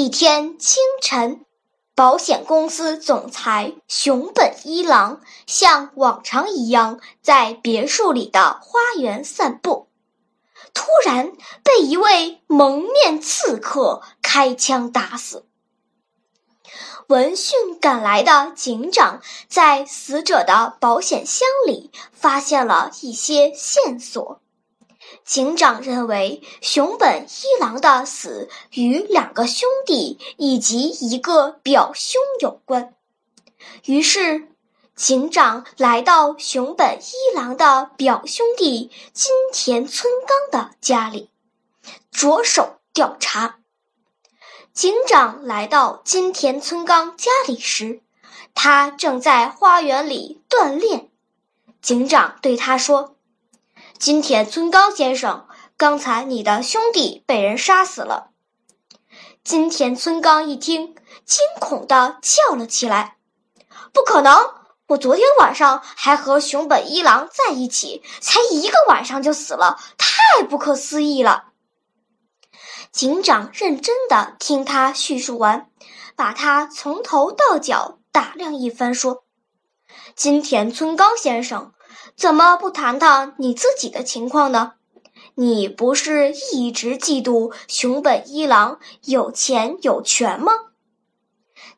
[0.00, 1.44] 一天清晨。
[1.96, 9.88] 保险公司总裁熊本一郎像往常一样在别墅里的花园散步，
[10.72, 11.32] 突然
[11.64, 15.44] 被一位蒙面刺客开枪打死。
[17.08, 24.40] 闻讯赶来的警长在死者的保险箱里发现了一些线索。
[25.24, 32.94] 警长认为熊本一郎的死与两个兄弟以及一个表兄有关，
[33.84, 34.48] 于是
[34.94, 41.30] 警长来到熊本一郎的表兄弟金田村刚的家里，
[42.10, 43.58] 着手调查。
[44.72, 48.00] 警长来到金田村刚家里时，
[48.54, 51.10] 他正在花园里锻炼。
[51.82, 53.17] 警长对他说。
[53.98, 58.30] 金田村刚先生，刚才你的兄弟被人杀死了。
[59.42, 63.16] 金田村刚一听，惊恐地叫了起来
[63.92, 64.54] ：“不可能！
[64.86, 71.46] 我昨天晚上还和熊本一郎在一起，才一个晚上就死了，太不可思议了。”
[72.92, 75.68] 警长认真地听他叙述完，
[76.14, 79.24] 把他从头到脚打量一番，说
[80.14, 81.72] ：“金田村刚先生。”
[82.16, 84.74] 怎么不谈谈你自己的情况呢？
[85.34, 90.52] 你不是一直嫉妒熊本一郎有钱有权吗？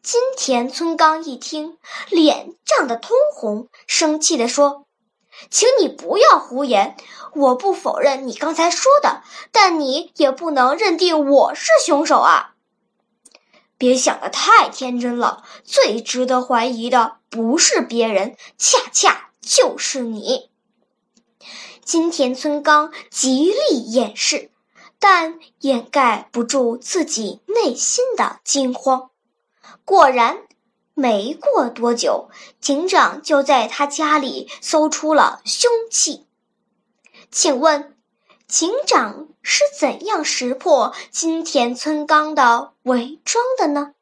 [0.00, 1.76] 金田村刚一听，
[2.08, 4.86] 脸涨得通红，生气地说
[5.50, 6.96] ：“请你不要胡言！
[7.34, 12.54] 我不否认你刚才说的，但你也不能认定我是凶手啊！
[13.76, 20.50] 别想得太天真了，最值得怀疑的不是别人，恰恰……”就是你，
[21.84, 24.50] 金田村刚极力掩饰，
[24.98, 29.10] 但掩盖不住自己内心的惊慌。
[29.84, 30.46] 果然，
[30.94, 32.28] 没过多久，
[32.60, 36.26] 警长就在他家里搜出了凶器。
[37.30, 37.96] 请问，
[38.46, 43.94] 警长是怎样识破金田村刚的伪装的呢？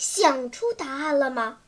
[0.00, 1.58] 想出答案了吗？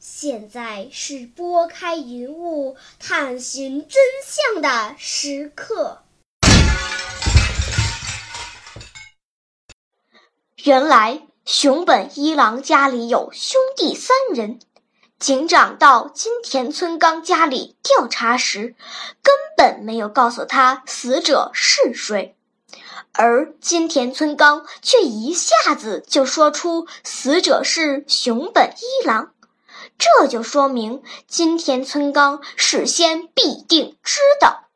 [0.00, 6.02] 现在是拨开云雾探寻真相的时刻。
[10.64, 14.58] 原来熊本一郎家里有兄弟三人。
[15.20, 18.74] 警长到金田村刚家里调查时，
[19.22, 22.34] 根本没有告诉他死者是谁。
[23.12, 29.32] 而金田村刚却一下子就说出死者是熊本一郎，
[29.98, 34.68] 这就说明金田村刚事先必定知道。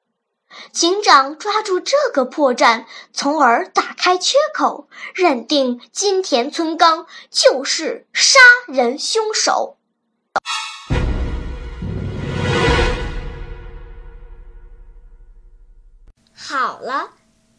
[0.72, 9.78] 警长抓住这个破绽，从而打开缺口，认定金田村刚就是杀人凶手。
[16.36, 17.10] 好了。